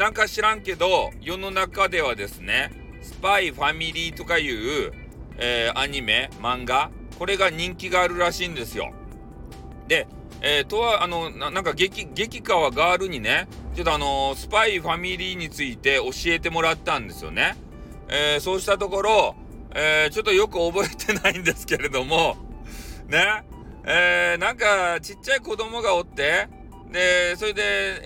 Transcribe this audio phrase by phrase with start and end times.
[0.00, 2.70] なんか知らんけど、世の中ではですね、
[3.02, 4.92] スパイファミリーとかいう、
[5.36, 8.94] えー、アニメ、漫画、これが人気があるらしいんですよ。
[9.88, 10.08] で、
[10.40, 17.58] えー、とは、あの、なんか激、激川ガールにね、ちょっとあのー、スパイファミリーについて教えてもらったんですよね。
[18.08, 19.34] えー、そうしたところ、
[19.74, 22.38] えー、ちょっとよく覚えてないんですけれども、
[23.06, 23.44] ね、
[23.84, 26.48] えー、なんかちっちゃい子供がおって、
[26.92, 27.62] で、それで、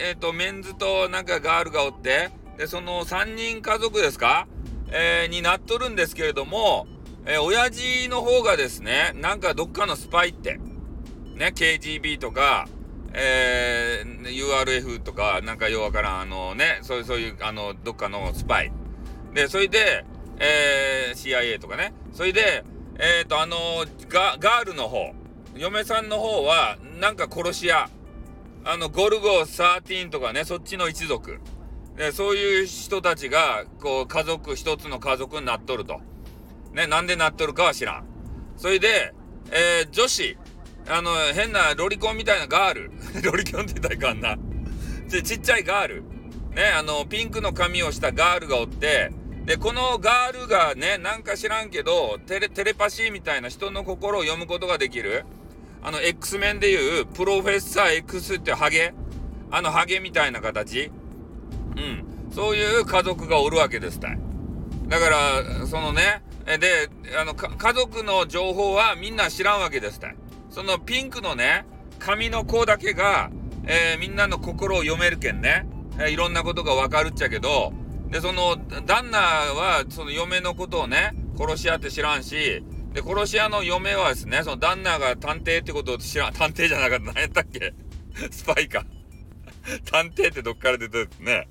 [0.09, 4.47] えっ、ー、と、メンズとなんかガールがおって、で、その3人家族ですか？
[4.91, 6.87] えー、になっとるんですけれども、
[7.27, 10.61] えー、親父の方がですね、なんかどっかのスパイって、
[11.35, 12.69] ね、KGB とか、
[13.13, 18.73] えー、URF とか、なんかようわからん、あのね、そういう、そういう、あの、どっかのスパイ。
[19.33, 20.05] で、それで、
[20.39, 21.93] えー、CIA とかね。
[22.13, 22.65] それで、
[22.99, 23.57] えっ、ー、と、あの
[24.09, 25.13] ガ、ガールの方、
[25.57, 27.89] 嫁さんの方は、なんか殺し屋。
[28.67, 31.39] あの、ゴルゴ13とかね、そっちの一族。
[31.97, 36.01] で、そういう人たちが、こう、家族、一つの家族になっとると。
[36.73, 38.05] ね、なんでなっとるかは知らん。
[38.57, 39.13] それで、
[39.51, 40.39] えー、女子、
[40.89, 42.91] あの、変なロリコンみたいなガール。
[43.23, 44.39] ロリコンって言ったらいかんな。
[45.11, 46.03] ちちっちゃいガール。
[46.55, 49.13] ね、あの、ピンクの髪をしたガールがおって、
[49.45, 55.27] で、このガールがね、なんか知らんけど、テレ、テレパシーみたいな人の心を読むことができる。
[55.85, 58.95] あの、X メンでいう、プロフェッサー X ってハゲ？
[59.51, 60.91] あのハゲみたいな形？
[61.77, 62.05] うん。
[62.33, 64.19] そういう家族がおるわけですたい。
[64.89, 66.89] だから、そのね、で、
[67.21, 70.17] あの、家族の情報はみんな知らんわけですたい。
[70.49, 71.67] そのピンクのね、
[71.99, 73.31] 髪の子だけが、
[73.67, 75.67] えー、みんなの心を読めるけんね、
[75.99, 77.73] えー、いろんなことがわかるっちゃけど、
[78.09, 82.65] で、その、旦那は、その嫁のことをね、殺し屋って知らんし、
[82.95, 87.75] で、殺し屋の嫁はですね、その旦那が探偵ってことを知らん、探偵じゃなかった、何やったっけ？
[88.31, 88.85] スパイか
[89.91, 91.49] 探偵ってどっから出てるね。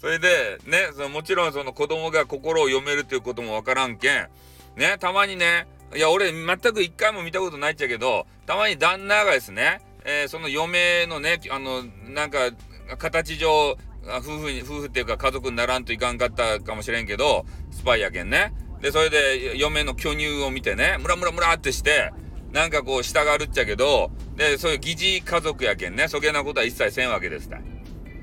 [0.00, 4.28] それで、ね、そのもちろんその子供が心を読めるっていうこともわからんけん、
[4.76, 12.50] ね、たまにね、いや、俺全く一回も見たことないっちゃけど、たまに旦那がですね、えー、その嫁のね、あの、なんか、
[12.98, 18.52] 形上、夫婦に、夫婦っていうか家族にならんといかんかったかもしれんけど、スパイやけんね。
[18.82, 22.12] で、それで嫁の巨乳を見てね、ムラムラムラってして、
[22.52, 27.58] なんかこう従るっちゃけど、で、そういう疑似家族やけんね、そげなことは一切せんわけですた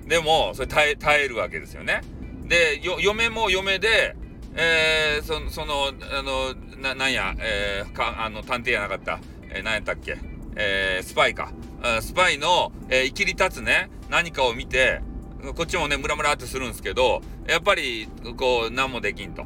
[0.06, 2.02] でも、それ耐え、耐えるわけですよね。
[2.46, 4.16] で、嫁も嫁で、
[4.56, 9.20] えー、そその、あの、な、なんや、えー、か、あの、探偵やなかった。
[9.50, 10.18] えー、何やったっけ。
[10.56, 11.52] えー、スパイか。
[12.02, 15.02] スパイの、えー、生きり立つね、何かを見て、
[15.56, 19.46] こっちもね、ムラムラってするんですけど、やっぱり、こう、何もできんと。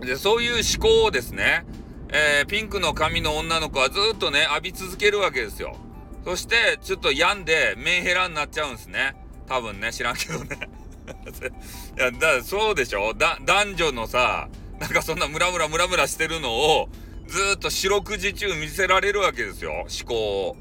[0.00, 1.64] で、そういう思考をですね、
[2.12, 5.76] えー、ピンクの髪の女の子はずっとね、浴び続けるわけですよ。
[6.24, 9.14] そして、ちょっと病んで、メンヘラになっちゃうんですね。
[9.46, 10.68] 多分ね、知らんけどね。
[11.96, 13.14] いや、だ、そうでしょ？
[13.14, 16.88] だ、男女のさ、なんかそんなムラムラムラムラしてるのを、
[17.26, 19.72] ずっと四六時中見せられるわけですよ。
[19.72, 20.56] 思考を。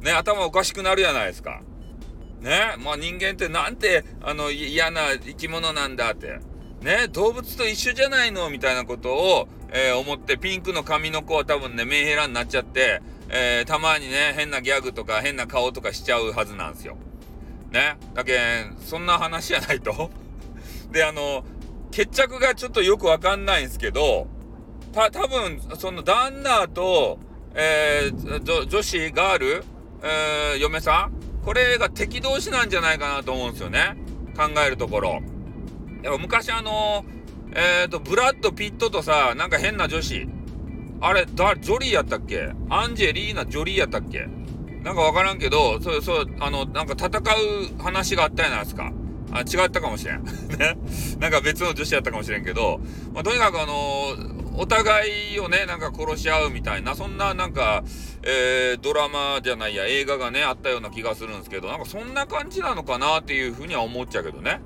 [0.00, 1.60] ね、頭おかしくなるじゃないですか。
[2.40, 6.38] ね、まあ人間ってなんて、あの、嫌な生き物なんだって。
[6.82, 16.96] ね、動物と一緒じゃないのみたいなことを、えー、思って、ピンクの髪の子は多分ね、メンヘラになっちゃって、えー、たまにね、変なギャグとか変な顔とかしちゃうはずなんですよ。
[17.70, 17.98] ね。
[18.14, 20.10] だけん、そんな話じゃないと
[20.92, 21.44] で、あの、
[21.90, 24.28] 決着がちょっとよくわかんないんですけど、
[24.92, 27.18] た、多分、その旦那と、
[27.54, 29.64] えー、女子、ガール、
[30.02, 31.12] えー、嫁さん
[31.44, 33.96] これが敵同士なんじゃないかなと思うんですよね。
[34.36, 35.22] 考えるところ。
[36.02, 37.04] やっぱ昔あの
[37.54, 40.28] えっ、ー、と、ブラッド・ピットとさ、なんか変な女子。
[41.00, 42.52] あれ、だ、ジョリーやったっけ？
[42.68, 44.28] アンジェリーナ・ジョリーやったっけ？
[44.82, 48.92] なんかわからんけど、そう、そう、あの、なんか戦う話があったじゃないですか。
[49.32, 50.24] あ、違ったかもしれん。
[50.58, 50.78] ね。
[51.18, 52.80] なんか別の女子やったかもしれんけど、
[53.14, 54.14] まあ、とにかくあの
[54.56, 57.82] お互いをね、なんか殺し合うみたいな、そんななんか、
[58.22, 64.60] えー、ドラマじゃないや、映画がね、あったような気がするんですけど、なんかそんな感じなのかなっていうふうには思っちゃうけどね。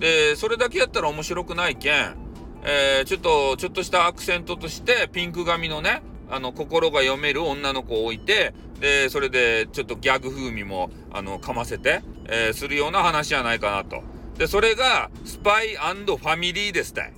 [0.00, 2.16] で、それだけやったら面白くないけん、
[2.62, 14.02] えー、ちょっと、ちょっとしたアクセントとして、ピンク髪のね、あの、心が読める女の子を置いて、で、それで、ちょっとギャグ風味も、あの、かませて、えー、するような話じゃないかなと。
[14.36, 17.12] で、それが、スパイファミリーですって。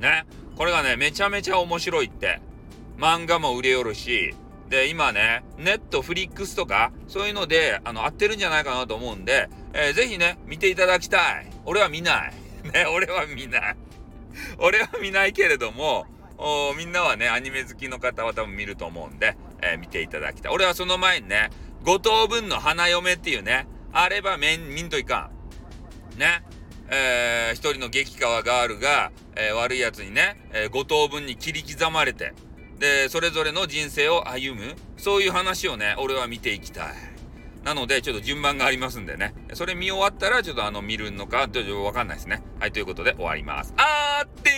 [0.00, 0.24] ね。
[0.56, 2.40] これがね、めちゃめちゃ面白いって。
[2.98, 4.34] 漫画も売れよるし、
[4.68, 11.51] で、今ね、ネットフリックスとか、そういうので、あの、合ってるんじゃないかなと思うんで、えー、ぜひね、見ていただきたい。
[11.64, 12.32] 俺は見ない。
[12.72, 13.76] ね、俺は見ない。
[14.58, 16.06] 俺は見ないけれども、
[16.76, 20.52] みんなはね、アニメ好きの方は多分見ると思うんで、えー、見ていただきたい。
[20.52, 21.50] 俺はその前にね、
[21.82, 25.30] 五等分の花嫁っていうね、あれば見んといか
[26.16, 26.18] ん。
[26.18, 26.42] ね。
[26.94, 32.34] えー、一人の激川ガールが、えー、悪い奴にね、えー、5等分に切り刻まれて、
[32.78, 37.11] で、それぞれの人生を歩む、そういう話をね、俺は見ていきたい。
[37.64, 39.34] なので、ちょっと順番がありますんでね。
[39.54, 42.42] それ見終わったら、ちょっとあの、見るのか、ちょっとわかんないですね。
[42.58, 43.72] はい、ということで終わります。
[43.76, 44.50] あーって